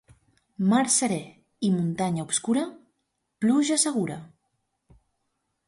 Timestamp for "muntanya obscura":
1.75-2.65